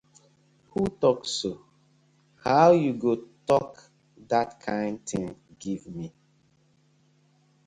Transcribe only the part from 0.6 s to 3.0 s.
Who tok so, how yu